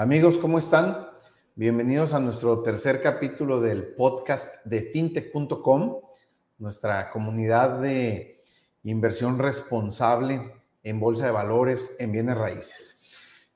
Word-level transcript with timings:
Amigos, 0.00 0.38
¿cómo 0.38 0.58
están? 0.58 1.08
Bienvenidos 1.56 2.12
a 2.12 2.20
nuestro 2.20 2.62
tercer 2.62 3.00
capítulo 3.02 3.60
del 3.60 3.96
podcast 3.96 4.64
de 4.64 4.82
fintech.com, 4.82 6.02
nuestra 6.58 7.10
comunidad 7.10 7.80
de 7.80 8.44
inversión 8.84 9.40
responsable 9.40 10.54
en 10.84 11.00
bolsa 11.00 11.26
de 11.26 11.32
valores, 11.32 11.96
en 11.98 12.12
bienes 12.12 12.38
raíces. 12.38 13.02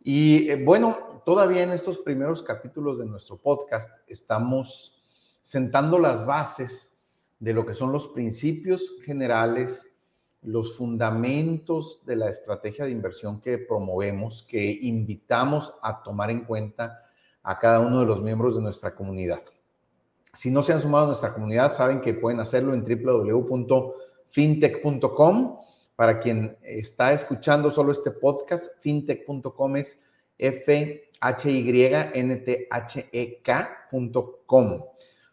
Y 0.01 0.51
eh, 0.51 0.65
bueno, 0.65 1.23
todavía 1.25 1.63
en 1.63 1.71
estos 1.71 1.99
primeros 1.99 2.43
capítulos 2.43 2.98
de 2.98 3.06
nuestro 3.06 3.38
podcast 3.38 3.98
estamos 4.09 5.00
sentando 5.43 6.00
las 6.00 6.27
bases 6.27 6.98
de 7.38 7.54
lo 7.54 7.64
que 7.64 7.74
son 7.74 7.93
los 7.93 8.09
principios 8.09 8.96
generales 9.04 9.91
los 10.43 10.77
fundamentos 10.77 12.00
de 12.04 12.16
la 12.16 12.29
estrategia 12.29 12.84
de 12.84 12.91
inversión 12.91 13.41
que 13.41 13.56
promovemos, 13.59 14.42
que 14.42 14.79
invitamos 14.82 15.72
a 15.82 16.02
tomar 16.02 16.30
en 16.30 16.45
cuenta 16.45 17.06
a 17.42 17.59
cada 17.59 17.80
uno 17.80 18.00
de 18.00 18.06
los 18.06 18.20
miembros 18.23 18.56
de 18.56 18.62
nuestra 18.62 18.95
comunidad. 18.95 19.41
Si 20.34 20.50
no 20.50 20.62
se 20.62 20.73
han 20.73 20.80
sumado 20.80 21.05
a 21.05 21.09
nuestra 21.09 21.34
comunidad, 21.34 21.70
saben 21.70 22.00
que 22.00 22.14
pueden 22.14 22.41
hacerlo 22.41 22.73
en 22.74 22.83
www.fintech.com. 22.83 25.59
Para 25.95 26.19
quien 26.19 26.56
está 26.62 27.12
escuchando 27.12 27.70
solo 27.70 27.92
este 27.92 28.11
podcast, 28.11 28.80
fintech.com 28.80 29.77
es 29.77 30.00
f 30.38 31.11
h 31.20 31.50
y 31.50 31.84
n 32.14 32.36
t 32.36 32.66
h 32.69 33.11
e. 33.12 33.42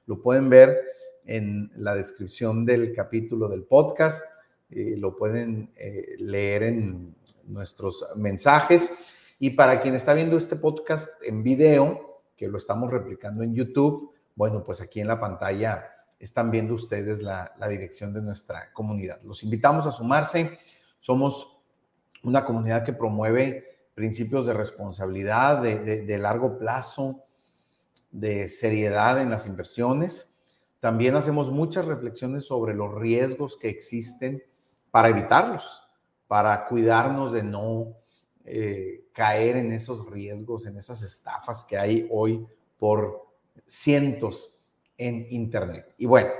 Lo 0.05 0.21
pueden 0.21 0.49
ver 0.49 0.77
en 1.25 1.71
la 1.77 1.95
descripción 1.95 2.65
del 2.65 2.93
capítulo 2.93 3.47
del 3.47 3.63
podcast 3.63 4.25
eh, 4.71 4.95
lo 4.97 5.15
pueden 5.15 5.71
eh, 5.77 6.15
leer 6.19 6.63
en 6.63 7.15
nuestros 7.45 8.05
mensajes. 8.15 8.91
Y 9.39 9.51
para 9.51 9.81
quien 9.81 9.95
está 9.95 10.13
viendo 10.13 10.37
este 10.37 10.55
podcast 10.55 11.09
en 11.23 11.43
video, 11.43 12.21
que 12.35 12.47
lo 12.47 12.57
estamos 12.57 12.91
replicando 12.91 13.43
en 13.43 13.53
YouTube, 13.55 14.13
bueno, 14.35 14.63
pues 14.63 14.81
aquí 14.81 15.01
en 15.01 15.07
la 15.07 15.19
pantalla 15.19 15.85
están 16.19 16.51
viendo 16.51 16.73
ustedes 16.73 17.21
la, 17.21 17.53
dirección 17.69 18.13
de 18.13 18.21
nuestra 18.21 18.71
comunidad. 18.73 19.21
Los 19.23 19.43
invitamos 19.43 19.87
a 19.87 19.91
sumarse. 19.91 20.59
Somos 20.99 21.61
una 22.23 22.45
comunidad 22.45 22.83
que 22.83 22.93
promueve 22.93 23.65
principios 23.95 24.45
de 24.45 24.53
responsabilidad, 24.53 25.61
de 25.61 26.17
largo 26.17 26.57
plazo, 26.57 27.23
de 28.11 28.47
seriedad 28.47 29.21
en 29.21 29.29
las 29.29 29.45
inversiones. 29.45 30.37
También 30.79 31.15
hacemos 31.15 31.51
muchas 31.51 31.85
reflexiones 31.85 32.45
sobre 32.45 32.73
los 32.73 32.93
riesgos 32.93 33.57
que 33.57 33.69
existen 33.69 34.43
para 34.91 35.09
evitarlos, 35.09 35.81
para 36.27 36.65
cuidarnos 36.65 37.33
de 37.33 37.43
no 37.43 37.95
eh, 38.45 39.09
caer 39.13 39.57
en 39.57 39.71
esos 39.71 40.09
riesgos, 40.09 40.65
en 40.65 40.77
esas 40.77 41.03
estafas 41.03 41.63
que 41.63 41.77
hay 41.77 42.07
hoy 42.11 42.45
por 42.77 43.27
cientos 43.65 44.59
en 44.97 45.27
Internet. 45.29 45.93
Y 45.97 46.05
bueno, 46.05 46.31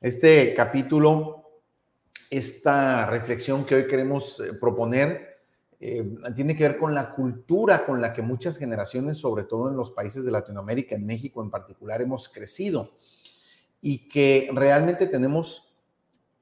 este 0.00 0.54
capítulo, 0.54 1.60
esta 2.30 3.06
reflexión 3.06 3.64
que 3.64 3.74
hoy 3.76 3.86
queremos 3.86 4.40
eh, 4.40 4.54
proponer, 4.54 5.32
eh, 5.78 6.04
tiene 6.36 6.56
que 6.56 6.62
ver 6.62 6.78
con 6.78 6.94
la 6.94 7.10
cultura 7.10 7.84
con 7.84 8.00
la 8.00 8.12
que 8.12 8.22
muchas 8.22 8.56
generaciones, 8.56 9.18
sobre 9.18 9.44
todo 9.44 9.68
en 9.68 9.76
los 9.76 9.90
países 9.90 10.24
de 10.24 10.30
Latinoamérica, 10.30 10.94
en 10.94 11.06
México 11.06 11.42
en 11.42 11.50
particular, 11.50 12.00
hemos 12.00 12.28
crecido 12.28 12.92
y 13.80 14.08
que 14.08 14.48
realmente 14.52 15.08
tenemos 15.08 15.71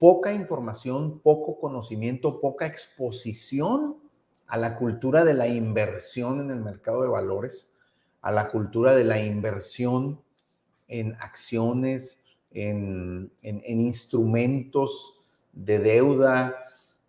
poca 0.00 0.32
información, 0.32 1.20
poco 1.20 1.60
conocimiento, 1.60 2.40
poca 2.40 2.64
exposición 2.64 3.98
a 4.46 4.56
la 4.56 4.78
cultura 4.78 5.24
de 5.24 5.34
la 5.34 5.46
inversión 5.46 6.40
en 6.40 6.50
el 6.50 6.60
mercado 6.60 7.02
de 7.02 7.08
valores, 7.08 7.74
a 8.22 8.32
la 8.32 8.48
cultura 8.48 8.94
de 8.94 9.04
la 9.04 9.22
inversión 9.22 10.22
en 10.88 11.14
acciones, 11.20 12.24
en, 12.50 13.30
instrumentos 13.42 15.20
de 15.52 15.78
deuda. 15.78 16.56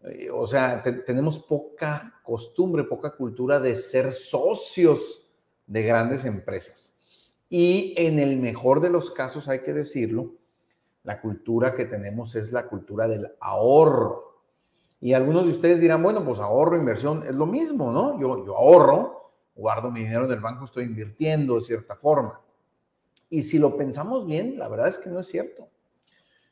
Eh, 0.03 0.30
o 0.30 0.46
sea, 0.46 0.84
tenemos 0.84 1.40
poca 1.40 2.19
costumbre, 2.24 2.84
poca 2.84 3.16
cultura 3.16 3.62
de 3.62 3.78
ser 3.78 4.12
socios 4.12 5.30
de 5.66 5.84
grandes 5.84 6.25
empresas. 6.25 7.00
Y 7.50 7.94
en 7.96 8.19
el 8.19 8.38
mejor 8.38 8.81
de 8.81 8.90
los 8.90 9.12
casos, 9.12 9.47
hay 9.47 9.62
que 9.62 9.72
decirlo, 9.72 10.41
la 11.03 11.19
cultura 11.19 11.73
que 11.73 11.85
tenemos 11.85 12.35
es 12.35 12.51
la 12.51 12.67
cultura 12.67 13.07
del 13.07 13.31
ahorro. 13.39 14.31
Y 15.00 15.13
algunos 15.13 15.45
de 15.45 15.51
ustedes 15.51 15.81
dirán, 15.81 16.03
bueno, 16.03 16.23
pues 16.23 16.39
ahorro, 16.39 16.78
inversión, 16.78 17.23
es 17.23 17.34
lo 17.34 17.47
mismo, 17.47 17.91
¿no? 17.91 18.19
Yo, 18.19 18.45
yo 18.45 18.56
ahorro, 18.56 19.31
guardo 19.56 19.89
mi 19.89 20.01
dinero 20.01 20.25
en 20.25 20.31
el 20.31 20.39
banco, 20.39 20.66
estoy 20.66 20.84
invirtiendo 20.84 21.56
de 21.56 21.62
cierta 21.62 21.95
forma. 21.95 22.39
Y 23.29 23.41
si 23.44 23.57
lo 23.57 23.75
pensamos 23.78 24.25
bien, 24.25 24.59
la 24.59 24.67
verdad 24.67 24.89
es 24.89 24.97
que 24.97 25.09
no 25.09 25.19
es 25.19 25.28
cierto. 25.28 25.69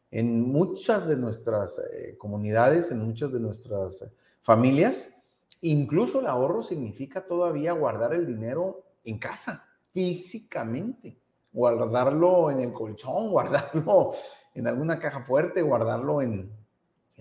En 0.10 0.42
muchas 0.42 1.08
de 1.08 1.16
nuestras 1.16 1.80
eh, 1.94 2.18
comunidades, 2.18 2.90
en 2.92 3.06
muchas 3.06 3.32
de 3.32 3.40
nuestras 3.40 4.02
eh, 4.02 4.12
familias, 4.42 5.22
incluso 5.62 6.22
el 6.22 6.28
ahorro 6.28 6.64
significa 6.64 7.28
todavía 7.28 7.74
guardar 7.74 8.16
el 8.16 8.26
dinero 8.26 8.84
en 9.04 9.20
casa, 9.20 9.68
físicamente 9.92 11.20
guardarlo 11.52 12.52
en 12.52 12.60
el 12.60 12.74
colchón, 12.74 13.30
guardarlo 13.32 14.12
en 14.54 14.68
alguna 14.68 15.00
caja 15.00 15.22
fuerte, 15.22 15.62
guardarlo 15.62 16.22
en, 16.22 16.52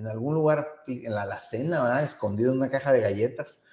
algún 0.07 0.35
lugar, 0.35 0.77
en 0.87 1.15
la 1.15 1.23
alacena, 1.23 2.03
escondido 2.03 2.53
en 2.53 2.59
una 2.59 2.71
caja 2.71 2.93
de 2.93 3.01
galletas. 3.01 3.65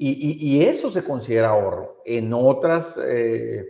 Y, 0.00 0.62
eso 0.62 0.90
se 0.90 1.02
considera 1.02 1.48
ahorro. 1.48 2.02
En 2.04 2.32
otros 2.32 3.00
eh, 3.04 3.66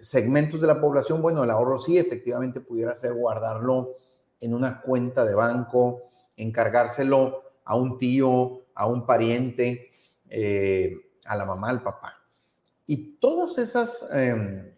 segmentos 0.00 0.60
de 0.60 0.68
la 0.68 0.80
población, 0.80 1.20
bueno, 1.20 1.42
el 1.42 1.50
ahorro 1.50 1.78
sí 1.78 1.98
efectivamente 1.98 2.60
pudiera 2.60 2.94
ser 2.94 3.14
guardarlo 3.14 3.96
en 4.40 4.54
una 4.54 4.80
cuenta 4.80 5.24
de 5.24 5.34
banco, 5.34 6.02
encargárselo 6.36 7.42
a 7.64 7.74
un 7.74 7.98
tío, 7.98 8.62
a 8.74 8.86
un 8.86 9.06
pariente, 9.06 9.90
eh, 10.28 10.94
a 11.24 11.36
la 11.36 11.44
mamá, 11.44 11.70
al 11.70 11.82
papá. 11.82 12.14
Y 12.86 13.16
todas 13.16 13.58
esas 13.58 14.08
em, 14.12 14.75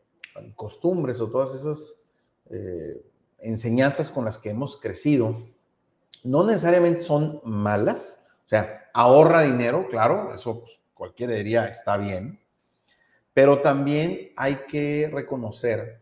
costumbres 0.55 1.21
o 1.21 1.31
todas 1.31 1.55
esas 1.55 2.03
eh, 2.51 3.05
enseñanzas 3.39 4.11
con 4.11 4.25
las 4.25 4.39
que 4.39 4.51
hemos 4.51 4.77
crecido, 4.77 5.37
no 6.25 6.45
necesariamente 6.45 7.01
son 7.01 7.41
malas, 7.45 8.25
o 8.45 8.49
sea, 8.49 8.91
ahorra 8.95 9.43
dinero, 9.43 9.87
claro, 9.89 10.35
eso 10.35 10.61
pues, 10.61 10.81
cualquiera 10.95 11.35
diría 11.35 11.67
está 11.67 11.97
bien, 11.97 12.41
pero 13.33 13.61
también 13.61 14.33
hay 14.37 14.57
que 14.69 15.11
reconocer 15.13 16.01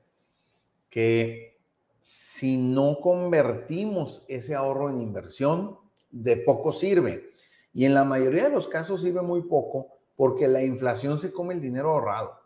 que 0.88 1.58
si 1.98 2.56
no 2.56 2.98
convertimos 3.00 4.24
ese 4.28 4.54
ahorro 4.54 4.88
en 4.88 5.00
inversión, 5.00 5.78
de 6.10 6.36
poco 6.36 6.72
sirve. 6.72 7.30
Y 7.72 7.84
en 7.84 7.94
la 7.94 8.04
mayoría 8.04 8.44
de 8.44 8.50
los 8.50 8.68
casos 8.68 9.02
sirve 9.02 9.22
muy 9.22 9.42
poco 9.42 9.98
porque 10.16 10.48
la 10.48 10.62
inflación 10.62 11.18
se 11.18 11.32
come 11.32 11.54
el 11.54 11.60
dinero 11.60 11.90
ahorrado. 11.90 12.45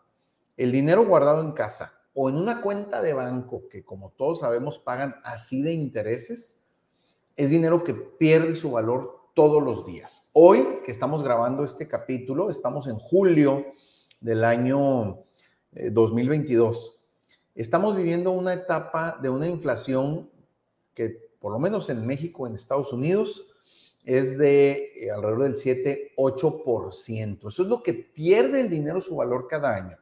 El 0.57 0.71
dinero 0.71 1.05
guardado 1.05 1.41
en 1.41 1.53
casa 1.53 1.93
o 2.13 2.29
en 2.29 2.35
una 2.35 2.61
cuenta 2.61 3.01
de 3.01 3.13
banco 3.13 3.69
que 3.69 3.85
como 3.85 4.11
todos 4.11 4.39
sabemos 4.39 4.79
pagan 4.79 5.15
así 5.23 5.61
de 5.61 5.71
intereses, 5.71 6.61
es 7.37 7.49
dinero 7.49 7.83
que 7.83 7.93
pierde 7.93 8.55
su 8.55 8.71
valor 8.71 9.31
todos 9.33 9.63
los 9.63 9.85
días. 9.85 10.29
Hoy 10.33 10.79
que 10.83 10.91
estamos 10.91 11.23
grabando 11.23 11.63
este 11.63 11.87
capítulo, 11.87 12.49
estamos 12.49 12.87
en 12.87 12.97
julio 12.99 13.65
del 14.19 14.43
año 14.43 15.23
2022. 15.71 16.99
Eh, 16.99 17.31
estamos 17.55 17.95
viviendo 17.95 18.31
una 18.31 18.53
etapa 18.53 19.17
de 19.21 19.29
una 19.29 19.47
inflación 19.47 20.29
que 20.93 21.31
por 21.39 21.53
lo 21.53 21.59
menos 21.59 21.89
en 21.89 22.05
México, 22.05 22.45
en 22.45 22.53
Estados 22.53 22.91
Unidos, 22.91 23.47
es 24.03 24.37
de 24.37 24.89
eh, 24.97 25.11
alrededor 25.11 25.43
del 25.43 25.55
7-8%. 25.55 27.47
Eso 27.47 27.63
es 27.63 27.69
lo 27.69 27.81
que 27.81 27.93
pierde 27.93 28.61
el 28.61 28.69
dinero 28.69 29.01
su 29.01 29.15
valor 29.15 29.47
cada 29.47 29.75
año. 29.75 29.97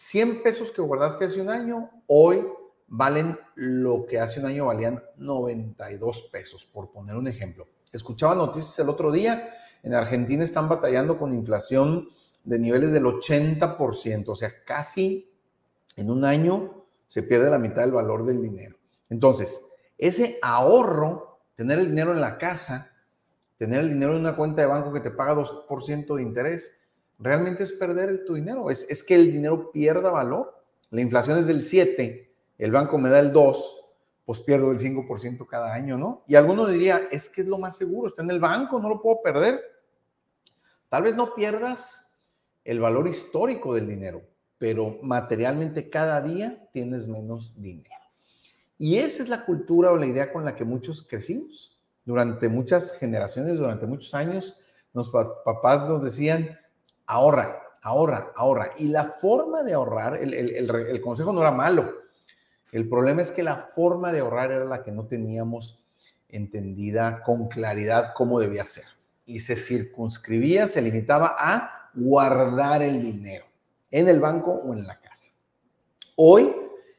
100 0.00 0.44
pesos 0.44 0.70
que 0.70 0.80
guardaste 0.80 1.24
hace 1.24 1.40
un 1.40 1.50
año, 1.50 1.90
hoy 2.06 2.46
valen 2.86 3.36
lo 3.56 4.06
que 4.06 4.20
hace 4.20 4.38
un 4.38 4.46
año 4.46 4.66
valían 4.66 5.02
92 5.16 6.28
pesos, 6.30 6.64
por 6.66 6.92
poner 6.92 7.16
un 7.16 7.26
ejemplo. 7.26 7.66
Escuchaba 7.92 8.36
noticias 8.36 8.78
el 8.78 8.90
otro 8.90 9.10
día, 9.10 9.50
en 9.82 9.94
Argentina 9.94 10.44
están 10.44 10.68
batallando 10.68 11.18
con 11.18 11.32
inflación 11.32 12.08
de 12.44 12.60
niveles 12.60 12.92
del 12.92 13.06
80%, 13.06 14.28
o 14.28 14.36
sea, 14.36 14.52
casi 14.64 15.32
en 15.96 16.12
un 16.12 16.24
año 16.24 16.84
se 17.08 17.24
pierde 17.24 17.50
la 17.50 17.58
mitad 17.58 17.82
del 17.82 17.90
valor 17.90 18.24
del 18.24 18.40
dinero. 18.40 18.76
Entonces, 19.08 19.66
ese 19.98 20.38
ahorro, 20.42 21.40
tener 21.56 21.80
el 21.80 21.88
dinero 21.88 22.12
en 22.12 22.20
la 22.20 22.38
casa, 22.38 22.92
tener 23.56 23.80
el 23.80 23.88
dinero 23.88 24.12
en 24.12 24.20
una 24.20 24.36
cuenta 24.36 24.62
de 24.62 24.68
banco 24.68 24.92
que 24.92 25.00
te 25.00 25.10
paga 25.10 25.34
2% 25.34 26.14
de 26.14 26.22
interés, 26.22 26.77
realmente 27.18 27.62
es 27.62 27.72
perder 27.72 28.24
tu 28.24 28.34
dinero, 28.34 28.70
es, 28.70 28.86
es 28.88 29.02
que 29.02 29.14
el 29.14 29.32
dinero 29.32 29.70
pierda 29.72 30.10
valor. 30.10 30.54
La 30.90 31.00
inflación 31.00 31.38
es 31.38 31.46
del 31.46 31.62
7, 31.62 32.30
el 32.58 32.70
banco 32.70 32.98
me 32.98 33.10
da 33.10 33.18
el 33.18 33.32
2, 33.32 33.76
pues 34.24 34.40
pierdo 34.40 34.70
el 34.70 34.78
5% 34.78 35.46
cada 35.46 35.72
año, 35.72 35.96
¿no? 35.96 36.22
Y 36.26 36.34
alguno 36.34 36.66
diría, 36.66 37.08
es 37.10 37.28
que 37.28 37.42
es 37.42 37.46
lo 37.46 37.58
más 37.58 37.76
seguro, 37.76 38.08
está 38.08 38.22
en 38.22 38.30
el 38.30 38.40
banco, 38.40 38.80
no 38.80 38.88
lo 38.88 39.00
puedo 39.00 39.22
perder. 39.22 39.60
Tal 40.88 41.02
vez 41.02 41.14
no 41.14 41.34
pierdas 41.34 42.12
el 42.64 42.80
valor 42.80 43.08
histórico 43.08 43.74
del 43.74 43.88
dinero, 43.88 44.22
pero 44.58 44.98
materialmente 45.02 45.88
cada 45.88 46.20
día 46.20 46.68
tienes 46.72 47.08
menos 47.08 47.54
dinero. 47.60 47.94
Y 48.76 48.98
esa 48.98 49.22
es 49.22 49.28
la 49.28 49.44
cultura 49.44 49.90
o 49.90 49.96
la 49.96 50.06
idea 50.06 50.32
con 50.32 50.44
la 50.44 50.54
que 50.54 50.64
muchos 50.64 51.02
crecimos. 51.02 51.78
Durante 52.04 52.48
muchas 52.48 52.98
generaciones, 52.98 53.58
durante 53.58 53.86
muchos 53.86 54.14
años, 54.14 54.60
los 54.94 55.10
papás 55.10 55.88
nos 55.88 56.02
decían, 56.02 56.58
ahorra, 57.08 57.60
ahorra, 57.82 58.32
ahorra. 58.36 58.70
Y 58.78 58.88
la 58.88 59.04
forma 59.04 59.64
de 59.64 59.72
ahorrar, 59.72 60.16
el, 60.18 60.32
el, 60.34 61.00
consejo 61.00 61.32
no 61.32 61.40
era 61.40 61.50
malo. 61.50 61.92
El 62.70 62.88
problema 62.88 63.22
es 63.22 63.32
que 63.32 63.42
la 63.42 63.56
forma 63.56 64.12
de 64.12 64.20
ahorrar 64.20 64.52
era 64.52 64.64
la 64.64 64.82
que 64.82 64.92
no 64.92 65.06
teníamos 65.06 65.82
entendida 66.28 67.22
con 67.22 67.48
claridad 67.48 68.12
cómo 68.14 68.38
debía 68.38 68.64
ser. 68.64 68.84
Y 69.26 69.40
se 69.40 69.56
circunscribía, 69.56 70.66
se 70.66 70.82
limitaba 70.82 71.34
a 71.36 71.90
guardar 71.94 72.82
el 72.82 73.00
dinero 73.00 73.46
en 73.90 74.06
el 74.08 74.20
banco 74.20 74.52
o 74.52 74.72
en 74.74 74.86
la 74.86 75.00
casa. 75.00 75.30
Hoy, 76.14 76.54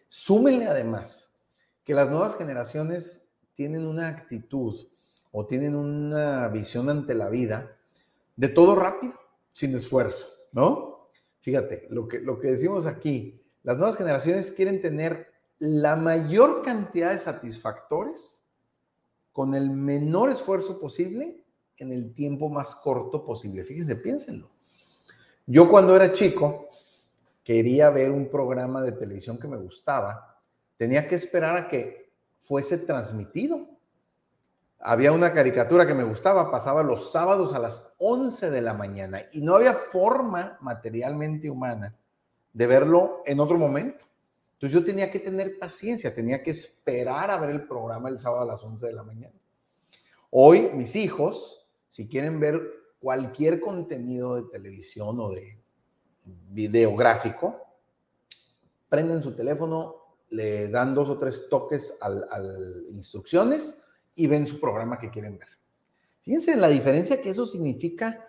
súmenle 0.08 0.68
además 0.68 1.36
que 1.84 1.94
las 1.94 2.10
nuevas 2.10 2.36
generaciones 2.36 3.30
tienen 3.54 3.86
una 3.86 4.08
actitud 4.08 4.88
o 5.32 5.46
tienen 5.46 5.76
una 5.76 6.48
visión 6.48 6.90
ante 6.90 7.14
la 7.14 7.30
vida 7.30 7.76
de 8.36 8.48
todo 8.48 8.76
rápido, 8.76 9.14
sin 9.54 9.76
esfuerzo, 9.76 10.30
¿no? 10.52 11.10
Fíjate, 11.40 11.88
lo 11.90 12.08
que, 12.08 12.20
lo 12.20 12.40
que 12.40 12.50
decimos 12.50 12.86
aquí, 12.86 13.42
las 13.64 13.78
nuevas 13.78 13.98
generaciones 13.98 14.52
quieren 14.52 14.82
tener 14.82 15.28
la 15.60 15.96
mayor 15.96 16.64
cantidad 16.64 17.12
de 17.12 17.18
satisfactores 17.18 18.46
con 19.32 19.54
el 19.54 19.70
menor 19.70 20.32
esfuerzo 20.32 20.80
posible 20.80 21.46
en 21.78 21.92
el 21.92 22.14
tiempo 22.14 22.50
más 22.50 22.76
corto 22.76 23.24
posible. 23.24 23.64
Fíjense, 23.64 23.96
piénsenlo. 23.96 24.50
Yo 25.46 25.70
cuando 25.70 25.96
era 25.96 26.12
chico 26.12 26.70
quería 27.44 27.90
ver 27.90 28.12
un 28.12 28.30
programa 28.30 28.82
de 28.82 28.92
televisión 28.92 29.40
que 29.40 29.48
me 29.48 29.58
gustaba, 29.58 30.40
tenía 30.78 31.08
que 31.08 31.16
esperar 31.16 31.56
a 31.58 31.68
que 31.68 32.14
fuese 32.38 32.78
transmitido. 32.78 33.68
Había 34.82 35.12
una 35.12 35.34
caricatura 35.34 35.86
que 35.86 35.94
me 35.94 36.06
gustaba, 36.06 36.50
pasaba 36.50 36.84
los 36.84 37.12
sábados 37.12 37.54
a 37.54 37.60
las 37.60 37.92
11 37.98 38.50
de 38.50 38.62
la 38.62 38.74
mañana 38.74 39.22
y 39.34 39.42
no 39.42 39.56
había 39.56 39.74
forma 39.74 40.58
materialmente 40.62 41.50
humana 41.50 41.98
de 42.54 42.68
verlo 42.68 43.22
en 43.26 43.42
otro 43.42 43.58
momento. 43.58 44.06
Entonces 44.54 44.80
yo 44.80 44.86
tenía 44.86 45.12
que 45.12 45.20
tener 45.20 45.60
paciencia, 45.60 46.16
tenía 46.16 46.42
que 46.42 46.52
esperar 46.52 47.30
a 47.30 47.38
ver 47.38 47.50
el 47.50 47.68
programa 47.68 48.08
el 48.08 48.20
sábado 48.20 48.44
a 48.44 48.54
las 48.54 48.64
11 48.64 48.88
de 48.88 48.94
la 48.94 49.04
mañana. 49.04 49.36
Hoy 50.30 50.70
mis 50.74 50.96
hijos, 50.96 51.68
si 51.90 52.08
quieren 52.08 52.40
ver 52.40 52.62
cualquier 53.00 53.60
contenido 53.60 54.36
de 54.36 54.44
televisión 54.44 55.20
o 55.20 55.30
de 55.30 55.62
video 56.24 56.96
gráfico, 56.96 57.58
prenden 58.88 59.22
su 59.24 59.36
teléfono, 59.36 60.06
le 60.30 60.70
dan 60.70 60.94
dos 60.94 61.10
o 61.10 61.20
tres 61.20 61.50
toques 61.50 61.98
al, 62.00 62.26
al 62.32 62.86
instrucciones 62.92 63.84
y 64.20 64.28
ven 64.28 64.46
su 64.46 64.60
programa 64.60 65.00
que 65.00 65.10
quieren 65.10 65.40
ver. 65.40 65.48
Fíjense 66.24 66.58
la 66.58 66.68
diferencia 66.68 67.22
que 67.22 67.30
eso 67.30 67.48
significa, 67.48 68.28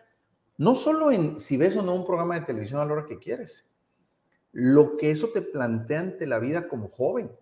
no 0.57 0.77
solo 0.77 1.11
en 1.11 1.41
si 1.41 1.57
ves 1.57 1.77
o 1.77 1.83
no 1.83 1.97
un 1.97 2.07
programa 2.07 2.39
de 2.39 2.47
televisión 2.47 2.81
a 2.81 2.85
la 2.85 2.93
hora 2.93 3.07
que 3.07 3.19
quieres, 3.19 3.73
lo 4.53 4.97
que 4.97 5.11
eso 5.11 5.31
te 5.31 5.43
plantea 5.43 5.99
ante 5.99 6.29
la 6.29 6.39
vida 6.39 6.69
como 6.69 6.87
joven. 6.87 7.33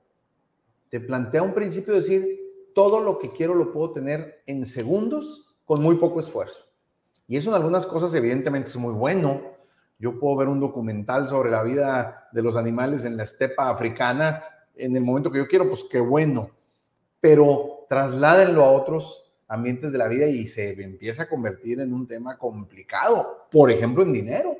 Te 0.89 0.99
plantea 0.99 1.43
un 1.43 1.53
principio 1.53 1.93
de 1.93 2.01
decir, 2.01 2.39
todo 2.75 3.01
lo 3.01 3.19
que 3.19 3.33
quiero 3.33 3.55
lo 3.55 3.71
puedo 3.71 3.93
tener 3.93 4.43
en 4.47 4.65
segundos 4.65 5.55
con 5.67 5.83
muy 5.83 5.97
poco 5.97 6.19
esfuerzo. 6.19 6.65
Y 7.27 7.37
eso 7.37 7.51
en 7.51 7.57
algunas 7.57 7.85
cosas 7.85 8.15
evidentemente 8.15 8.71
es 8.71 8.77
muy 8.79 8.95
bueno. 8.95 9.43
Yo 9.99 10.19
puedo 10.19 10.37
ver 10.37 10.49
un 10.49 10.61
documental 10.61 11.29
sobre 11.29 11.51
la 11.51 11.63
vida 11.63 12.31
de 12.33 12.43
los 12.43 12.57
animales 12.57 13.05
en 13.05 13.19
la 13.19 13.25
estepa 13.25 13.69
africana 13.69 14.43
en 14.75 14.97
el 14.97 15.03
momento 15.03 15.31
que 15.31 15.39
yo 15.39 15.49
quiero, 15.49 15.69
pues 15.69 15.85
qué 15.85 16.01
bueno. 16.01 16.51
Pero 17.21 17.78
trasládenlo 17.89 18.65
a 18.65 18.73
otros 18.73 19.29
ambientes 19.49 19.93
de 19.93 19.99
la 19.99 20.09
vida 20.09 20.27
y 20.27 20.47
se 20.47 20.71
empieza 20.83 21.25
a 21.25 21.29
convertir 21.29 21.81
en 21.81 21.93
un 21.93 22.07
tema 22.07 22.37
complicado, 22.37 23.47
por 23.51 23.71
ejemplo, 23.71 24.03
en 24.03 24.13
dinero. 24.13 24.57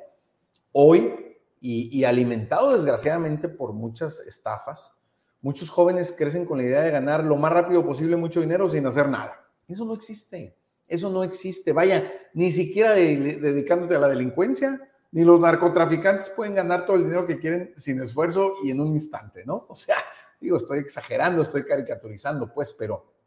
Hoy 0.73 1.15
y, 1.61 2.05
alimentado 2.05 2.73
desgraciadamente 2.73 3.49
por 3.49 3.73
muchas 3.73 4.21
estafas, 4.21 4.95
muchos 5.41 5.71
jóvenes 5.71 6.15
crecen 6.17 6.47
con 6.47 6.59
la 6.59 6.65
idea 6.65 6.83
de 6.83 6.91
ganar 6.91 7.25
lo 7.25 7.37
más 7.37 7.53
rápido 7.53 7.85
posible 7.85 8.17
mucho 8.17 8.41
dinero 8.41 8.69
sin 8.69 8.87
hacer 8.87 9.09
nada. 9.09 9.45
Eso 9.67 9.85
no 9.85 9.95
existe. 9.95 10.57
Eso 10.87 11.11
no 11.11 11.23
existe. 11.23 11.73
Vaya, 11.73 12.11
ni 12.33 12.51
siquiera 12.51 12.93
dedicándote 12.93 13.97
a 13.97 13.99
la 13.99 14.09
delincuencia, 14.09 14.81
ni 15.11 15.25
los 15.25 15.41
narcotraficantes 15.41 16.31
pueden 16.31 16.55
ganar 16.55 16.87
todo 16.87 16.97
el 16.97 17.05
dinero 17.05 17.27
que 17.27 17.39
quieren 17.39 17.73
sin 17.77 18.01
esfuerzo 18.01 18.55
y 18.63 18.71
en 18.71 18.81
un 18.81 18.89
instante, 18.89 19.45
¿no? 19.45 19.67
O 19.69 19.75
sea, 19.75 19.97
digo, 20.41 20.57
estoy 20.57 20.79
exagerando, 20.79 21.43
estoy 21.43 21.65
caricaturizando, 21.65 22.53
pues, 22.53 22.73
pero 22.73 23.18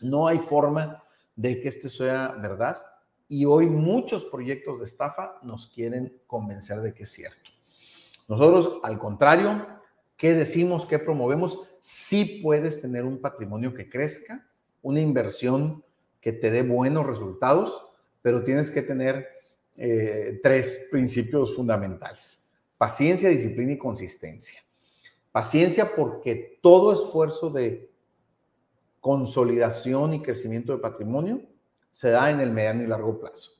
no 0.00 0.26
hay 0.26 0.38
forma 0.38 1.02
de 1.36 1.60
que 1.60 1.68
esto 1.68 1.88
sea 1.88 2.36
verdad. 2.40 2.82
Y 3.28 3.44
hoy 3.44 3.66
muchos 3.66 4.24
proyectos 4.24 4.80
de 4.80 4.86
estafa 4.86 5.38
nos 5.42 5.68
quieren 5.68 6.20
convencer 6.26 6.80
de 6.80 6.92
que 6.92 7.04
es 7.04 7.12
cierto. 7.12 7.50
Nosotros, 8.28 8.78
al 8.82 8.98
contrario, 8.98 9.66
¿qué 10.16 10.34
decimos? 10.34 10.86
¿Qué 10.86 10.98
promovemos? 10.98 11.60
Sí 11.80 12.40
puedes 12.42 12.80
tener 12.80 13.04
un 13.04 13.20
patrimonio 13.20 13.74
que 13.74 13.88
crezca, 13.88 14.46
una 14.82 15.00
inversión 15.00 15.84
que 16.20 16.32
te 16.32 16.50
dé 16.50 16.62
buenos 16.62 17.06
resultados, 17.06 17.86
pero 18.22 18.44
tienes 18.44 18.70
que 18.70 18.82
tener 18.82 19.28
eh, 19.76 20.40
tres 20.42 20.88
principios 20.90 21.56
fundamentales. 21.56 22.44
Paciencia, 22.76 23.28
disciplina 23.28 23.72
y 23.72 23.78
consistencia. 23.78 24.60
Paciencia 25.32 25.94
porque 25.94 26.58
todo 26.62 26.92
esfuerzo 26.92 27.50
de 27.50 27.89
consolidación 29.00 30.14
y 30.14 30.22
crecimiento 30.22 30.72
de 30.72 30.78
patrimonio 30.78 31.42
se 31.90 32.10
da 32.10 32.30
en 32.30 32.40
el 32.40 32.52
mediano 32.52 32.82
y 32.82 32.86
largo 32.86 33.18
plazo. 33.18 33.52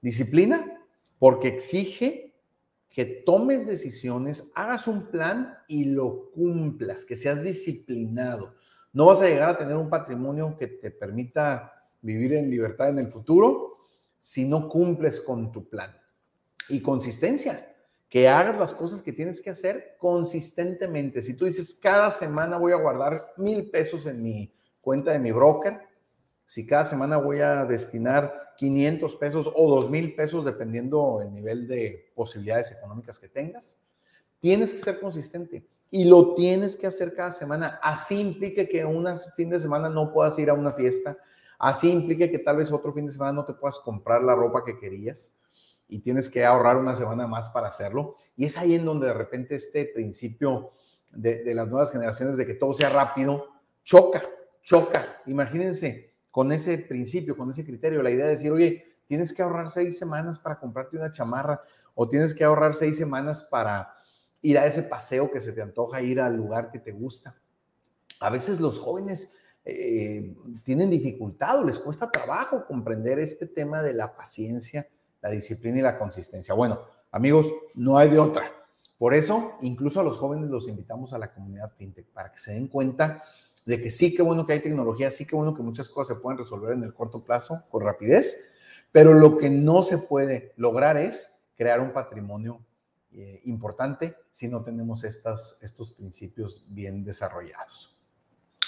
Disciplina 0.00 0.84
porque 1.18 1.48
exige 1.48 2.34
que 2.88 3.04
tomes 3.04 3.66
decisiones, 3.66 4.50
hagas 4.54 4.88
un 4.88 5.06
plan 5.06 5.56
y 5.68 5.84
lo 5.84 6.30
cumplas, 6.32 7.04
que 7.04 7.14
seas 7.14 7.42
disciplinado. 7.42 8.54
No 8.92 9.06
vas 9.06 9.20
a 9.20 9.28
llegar 9.28 9.50
a 9.50 9.58
tener 9.58 9.76
un 9.76 9.88
patrimonio 9.88 10.56
que 10.58 10.66
te 10.66 10.90
permita 10.90 11.72
vivir 12.02 12.34
en 12.34 12.50
libertad 12.50 12.88
en 12.88 12.98
el 12.98 13.10
futuro 13.10 13.78
si 14.18 14.44
no 14.44 14.68
cumples 14.68 15.20
con 15.20 15.52
tu 15.52 15.68
plan. 15.68 15.96
Y 16.68 16.80
consistencia, 16.80 17.74
que 18.08 18.28
hagas 18.28 18.58
las 18.58 18.74
cosas 18.74 19.02
que 19.02 19.12
tienes 19.12 19.40
que 19.40 19.50
hacer 19.50 19.96
consistentemente. 19.98 21.22
Si 21.22 21.34
tú 21.34 21.44
dices, 21.44 21.78
cada 21.80 22.10
semana 22.10 22.58
voy 22.58 22.72
a 22.72 22.76
guardar 22.76 23.32
mil 23.36 23.70
pesos 23.70 24.04
en 24.06 24.20
mi 24.20 24.52
cuenta 24.90 25.12
de 25.12 25.20
mi 25.20 25.30
broker, 25.30 25.78
si 26.46 26.66
cada 26.66 26.84
semana 26.84 27.16
voy 27.16 27.38
a 27.38 27.64
destinar 27.64 28.54
500 28.58 29.14
pesos 29.14 29.48
o 29.54 29.70
2 29.76 29.88
mil 29.88 30.16
pesos, 30.16 30.44
dependiendo 30.44 31.20
el 31.22 31.30
nivel 31.30 31.68
de 31.68 32.10
posibilidades 32.12 32.72
económicas 32.72 33.16
que 33.20 33.28
tengas, 33.28 33.80
tienes 34.40 34.72
que 34.72 34.78
ser 34.78 34.98
consistente 34.98 35.64
y 35.92 36.06
lo 36.06 36.34
tienes 36.34 36.76
que 36.76 36.88
hacer 36.88 37.14
cada 37.14 37.30
semana. 37.30 37.78
Así 37.80 38.20
implique 38.20 38.68
que 38.68 38.84
un 38.84 39.06
fin 39.36 39.50
de 39.50 39.60
semana 39.60 39.88
no 39.88 40.12
puedas 40.12 40.36
ir 40.40 40.50
a 40.50 40.54
una 40.54 40.72
fiesta, 40.72 41.16
así 41.56 41.88
implique 41.88 42.28
que 42.28 42.40
tal 42.40 42.56
vez 42.56 42.72
otro 42.72 42.92
fin 42.92 43.06
de 43.06 43.12
semana 43.12 43.32
no 43.32 43.44
te 43.44 43.54
puedas 43.54 43.78
comprar 43.78 44.24
la 44.24 44.34
ropa 44.34 44.64
que 44.64 44.76
querías 44.76 45.36
y 45.86 46.00
tienes 46.00 46.28
que 46.28 46.44
ahorrar 46.44 46.78
una 46.78 46.96
semana 46.96 47.28
más 47.28 47.48
para 47.50 47.68
hacerlo. 47.68 48.16
Y 48.34 48.46
es 48.46 48.58
ahí 48.58 48.74
en 48.74 48.84
donde 48.84 49.06
de 49.06 49.14
repente 49.14 49.54
este 49.54 49.84
principio 49.84 50.72
de, 51.12 51.44
de 51.44 51.54
las 51.54 51.68
nuevas 51.68 51.92
generaciones 51.92 52.36
de 52.36 52.44
que 52.44 52.54
todo 52.54 52.72
sea 52.72 52.88
rápido 52.88 53.46
choca, 53.84 54.22
choca. 54.62 55.22
Imagínense, 55.26 56.14
con 56.30 56.52
ese 56.52 56.78
principio, 56.78 57.36
con 57.36 57.50
ese 57.50 57.64
criterio, 57.64 58.02
la 58.02 58.10
idea 58.10 58.24
de 58.24 58.32
decir, 58.32 58.52
oye, 58.52 58.96
tienes 59.06 59.32
que 59.32 59.42
ahorrar 59.42 59.70
seis 59.70 59.98
semanas 59.98 60.38
para 60.38 60.58
comprarte 60.58 60.96
una 60.96 61.10
chamarra 61.10 61.60
o 61.94 62.08
tienes 62.08 62.32
que 62.34 62.44
ahorrar 62.44 62.74
seis 62.74 62.96
semanas 62.96 63.42
para 63.42 63.92
ir 64.42 64.58
a 64.58 64.66
ese 64.66 64.82
paseo 64.82 65.30
que 65.30 65.40
se 65.40 65.52
te 65.52 65.62
antoja, 65.62 66.00
ir 66.00 66.20
al 66.20 66.36
lugar 66.36 66.70
que 66.70 66.78
te 66.78 66.92
gusta. 66.92 67.36
A 68.20 68.30
veces 68.30 68.60
los 68.60 68.78
jóvenes 68.78 69.32
eh, 69.64 70.34
tienen 70.62 70.90
dificultad 70.90 71.58
o 71.58 71.64
les 71.64 71.78
cuesta 71.78 72.10
trabajo 72.10 72.64
comprender 72.66 73.18
este 73.18 73.46
tema 73.46 73.82
de 73.82 73.92
la 73.92 74.14
paciencia, 74.14 74.88
la 75.20 75.30
disciplina 75.30 75.78
y 75.78 75.82
la 75.82 75.98
consistencia. 75.98 76.54
Bueno, 76.54 76.80
amigos, 77.10 77.52
no 77.74 77.98
hay 77.98 78.08
de 78.08 78.18
otra. 78.18 78.52
Por 78.96 79.14
eso, 79.14 79.56
incluso 79.62 80.00
a 80.00 80.04
los 80.04 80.18
jóvenes 80.18 80.50
los 80.50 80.68
invitamos 80.68 81.12
a 81.12 81.18
la 81.18 81.32
comunidad 81.32 81.72
FinTech 81.76 82.06
para 82.12 82.30
que 82.30 82.38
se 82.38 82.52
den 82.52 82.68
cuenta 82.68 83.22
de 83.64 83.80
que 83.80 83.90
sí, 83.90 84.14
qué 84.14 84.22
bueno 84.22 84.46
que 84.46 84.54
hay 84.54 84.60
tecnología, 84.60 85.10
sí, 85.10 85.26
qué 85.26 85.36
bueno 85.36 85.54
que 85.54 85.62
muchas 85.62 85.88
cosas 85.88 86.16
se 86.16 86.22
pueden 86.22 86.38
resolver 86.38 86.72
en 86.72 86.82
el 86.82 86.94
corto 86.94 87.24
plazo 87.24 87.64
con 87.70 87.82
rapidez, 87.82 88.52
pero 88.92 89.14
lo 89.14 89.38
que 89.38 89.50
no 89.50 89.82
se 89.82 89.98
puede 89.98 90.52
lograr 90.56 90.96
es 90.96 91.40
crear 91.56 91.80
un 91.80 91.92
patrimonio 91.92 92.64
eh, 93.12 93.40
importante 93.44 94.16
si 94.30 94.48
no 94.48 94.62
tenemos 94.62 95.04
estas, 95.04 95.58
estos 95.62 95.92
principios 95.92 96.64
bien 96.68 97.04
desarrollados. 97.04 97.96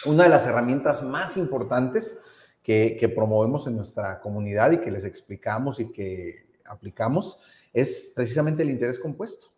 Una 0.04 0.24
de 0.24 0.28
las 0.28 0.46
herramientas 0.46 1.02
más 1.02 1.36
importantes 1.36 2.18
que, 2.62 2.96
que 2.98 3.08
promovemos 3.08 3.66
en 3.66 3.76
nuestra 3.76 4.20
comunidad 4.20 4.72
y 4.72 4.78
que 4.78 4.90
les 4.90 5.04
explicamos 5.04 5.80
y 5.80 5.90
que 5.92 6.46
aplicamos 6.64 7.40
es 7.72 8.12
precisamente 8.14 8.62
el 8.62 8.70
interés 8.70 8.98
compuesto, 8.98 9.48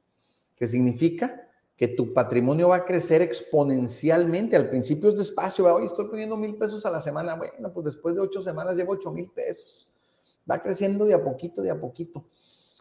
que 0.55 0.67
significa 0.67 1.44
que 1.77 1.89
tu 1.89 2.13
patrimonio 2.13 2.69
va 2.69 2.77
a 2.77 2.85
crecer 2.85 3.21
exponencialmente. 3.23 4.57
Al 4.57 4.69
principio 4.71 5.09
es 5.11 5.17
despacio, 5.17 5.73
hoy 5.75 5.87
estoy 5.87 6.07
poniendo 6.07 6.37
mil 6.37 6.57
pesos 6.57 6.87
a 6.87 6.91
la 6.91 7.01
semana. 7.01 7.35
Bueno, 7.35 7.73
pues 7.73 7.85
después 7.87 8.15
de 8.15 8.23
ocho 8.23 8.41
semanas 8.41 8.77
llevo 8.77 8.93
ocho 8.93 9.11
mil 9.11 9.31
pesos. 9.31 9.89
Va 10.49 10.61
creciendo 10.63 11.05
de 11.05 11.15
a 11.15 11.23
poquito, 11.23 11.63
de 11.63 11.71
a 11.71 11.81
poquito. 11.81 12.25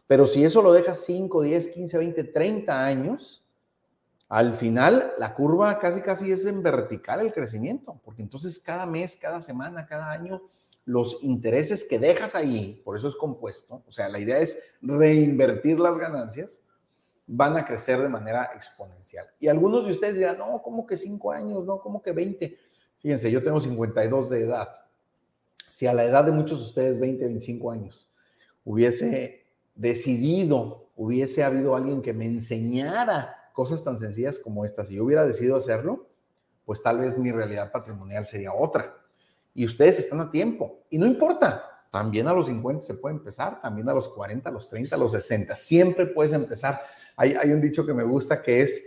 Pero 0.06 0.28
si 0.28 0.44
eso 0.44 0.62
lo 0.62 0.74
dejas 0.74 1.00
5, 1.06 1.42
10, 1.42 1.68
15, 1.70 1.98
20, 1.98 2.24
30 2.26 2.86
años, 2.86 3.44
al 4.34 4.56
final 4.56 5.14
la 5.20 5.36
curva 5.36 5.78
casi 5.78 6.02
casi 6.02 6.32
es 6.32 6.46
en 6.46 6.64
vertical 6.64 7.22
el 7.22 7.32
crecimiento, 7.32 8.02
porque 8.04 8.24
entonces 8.24 8.58
cada 8.58 8.88
mes, 8.88 9.16
cada 9.16 9.42
semana, 9.42 9.86
cada 9.86 10.12
año, 10.12 10.42
los 10.86 11.20
intereses 11.22 11.86
que 11.86 12.00
dejas 12.00 12.34
ahí, 12.34 12.82
por 12.84 12.98
eso 12.98 13.08
es 13.08 13.16
compuesto, 13.16 13.84
o 13.88 13.92
sea, 13.92 14.10
la 14.10 14.18
idea 14.18 14.40
es 14.40 14.58
reinvertir 14.82 15.80
las 15.80 16.00
ganancias, 16.00 16.62
van 17.36 17.58
a 17.58 17.66
crecer 17.66 18.00
de 18.00 18.10
manera 18.10 18.52
exponencial. 18.56 19.28
Y 19.40 19.48
algunos 19.48 19.86
de 19.86 19.92
ustedes 19.92 20.18
dirán, 20.18 20.38
no, 20.38 20.62
¿cómo 20.62 20.86
que 20.86 20.96
5 20.96 21.32
años? 21.32 21.66
No, 21.66 21.80
¿cómo 21.82 22.02
que 22.02 22.12
20? 22.12 22.56
Fíjense, 23.00 23.32
yo 23.32 23.42
tengo 23.44 23.60
52 23.60 24.30
de 24.30 24.42
edad. 24.42 24.70
Si 25.68 25.88
a 25.88 25.94
la 25.94 26.04
edad 26.04 26.24
de 26.24 26.32
muchos 26.32 26.60
de 26.60 26.66
ustedes, 26.66 27.00
20, 27.00 27.25
25 27.25 27.72
años, 27.72 28.12
hubiese 28.63 29.46
decidido, 29.74 30.90
hubiese 30.96 31.44
habido 31.44 31.75
alguien 31.75 32.04
que 32.04 32.13
me 32.13 32.25
enseñara 32.25 33.50
cosas 33.54 33.84
tan 33.84 33.98
sencillas 33.98 34.38
como 34.38 34.63
estas, 34.63 34.90
si 34.90 34.96
yo 34.96 35.04
hubiera 35.04 35.25
decidido 35.25 35.56
hacerlo, 35.56 36.08
pues 36.66 36.84
tal 36.84 37.00
vez 37.00 37.18
mi 37.18 37.32
realidad 37.32 37.72
patrimonial 37.72 38.28
sería 38.28 38.54
otra. 38.54 38.96
Y 39.56 39.66
ustedes 39.66 39.98
están 39.98 40.20
a 40.20 40.30
tiempo. 40.30 40.84
Y 40.92 41.00
no 41.00 41.08
importa, 41.08 41.73
también 41.94 42.28
a 42.28 42.34
los 42.34 42.48
50 42.48 42.82
se 42.82 42.96
puede 42.96 43.18
empezar, 43.18 43.62
también 43.62 43.88
a 43.88 43.94
los 43.94 44.10
40, 44.10 44.50
a 44.50 44.52
los 44.52 44.68
30, 44.68 44.96
a 44.96 44.98
los 44.98 45.12
60, 45.12 45.56
siempre 45.56 46.08
puedes 46.08 46.34
empezar. 46.34 46.82
Hay, 47.16 47.34
hay 47.34 47.52
un 47.52 47.62
dicho 47.62 47.86
que 47.86 47.94
me 47.94 48.04
gusta 48.04 48.42
que 48.42 48.62
es, 48.62 48.84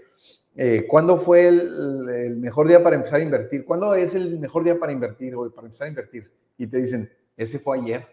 eh, 0.57 0.89
¿cuándo 0.89 1.17
fue 1.17 1.47
el, 1.47 2.09
el, 2.09 2.37
mejor 2.37 2.67
día 2.67 2.83
para 2.83 2.97
empezar 2.97 3.21
a 3.21 3.23
invertir? 3.23 3.65
¿Cuándo 3.65 3.95
es 3.95 4.17
el 4.17 4.41
mejor 4.41 4.65
día 4.65 4.77
para 4.81 4.91
invertir 4.91 5.37
o 5.37 5.49
para 5.55 5.69
empezar 5.69 5.87
a 5.87 5.91
invertir? 5.91 6.33
Y 6.59 6.67
te 6.67 6.79
dicen, 6.79 7.09
ese 7.37 7.61
fue 7.61 7.79
ayer. 7.79 8.05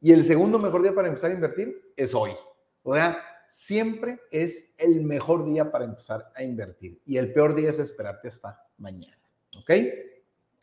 Y 0.00 0.12
el 0.12 0.22
segundo 0.22 0.60
mejor 0.60 0.82
día 0.82 0.94
para 0.94 1.08
empezar 1.08 1.32
a 1.32 1.34
invertir 1.34 1.92
es 1.96 2.14
hoy. 2.14 2.30
O 2.84 2.94
sea, 2.94 3.20
siempre 3.48 4.20
es 4.30 4.76
el 4.78 5.02
mejor 5.02 5.44
día 5.44 5.72
para 5.72 5.86
empezar 5.86 6.30
a 6.36 6.44
invertir. 6.44 7.02
Y 7.04 7.16
el 7.16 7.32
peor 7.32 7.56
día 7.56 7.70
es 7.70 7.80
esperarte 7.80 8.28
hasta 8.28 8.64
mañana. 8.78 9.18
¿Ok? 9.58 9.72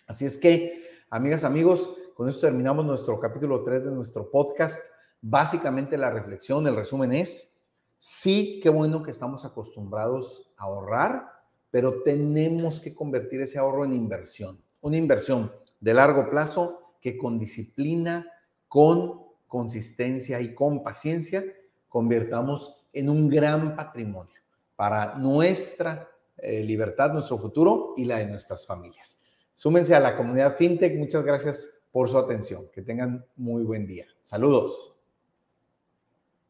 Así 0.07 0.23
es 0.23 0.37
que, 0.37 0.89
amigas, 1.09 1.43
amigos, 1.43 1.97
con 2.17 2.27
esto 2.27 2.47
terminamos 2.47 2.83
nuestro 2.83 3.19
capítulo 3.19 3.63
3 3.63 3.85
de 3.85 3.91
nuestro 3.91 4.31
podcast. 4.31 4.81
Básicamente 5.21 5.99
la 5.99 6.09
reflexión, 6.09 6.65
el 6.65 6.75
resumen 6.75 7.13
es, 7.13 7.59
sí, 7.99 8.59
qué 8.63 8.69
bueno 8.69 9.03
que 9.03 9.11
estamos 9.11 9.45
acostumbrados 9.45 10.51
a 10.57 10.63
ahorrar, 10.63 11.27
pero 11.69 12.01
tenemos 12.01 12.79
que 12.79 12.95
convertir 12.95 13.41
ese 13.41 13.59
ahorro 13.59 13.85
en 13.85 13.93
inversión. 13.93 14.59
Una 14.81 14.97
inversión 14.97 15.53
de 15.79 15.93
largo 15.93 16.27
plazo 16.27 16.95
que 16.99 17.19
con 17.19 17.37
disciplina, 17.37 18.25
con 18.67 19.21
consistencia 19.45 20.41
y 20.41 20.55
con 20.55 20.81
paciencia 20.81 21.43
convirtamos 21.87 22.83
en 22.93 23.11
un 23.11 23.29
gran 23.29 23.75
patrimonio 23.75 24.41
para 24.75 25.13
nuestra 25.19 26.09
eh, 26.35 26.63
libertad, 26.63 27.13
nuestro 27.13 27.37
futuro 27.37 27.93
y 27.95 28.05
la 28.05 28.17
de 28.17 28.25
nuestras 28.25 28.65
familias. 28.65 29.21
Súmense 29.53 29.93
a 29.93 29.99
la 29.99 30.17
comunidad 30.17 30.55
FinTech. 30.55 30.97
Muchas 30.97 31.23
gracias 31.23 31.76
por 31.97 32.11
su 32.11 32.19
atención. 32.19 32.69
Que 32.71 32.83
tengan 32.83 33.25
muy 33.37 33.63
buen 33.63 33.87
día. 33.87 34.05
Saludos. 34.21 34.96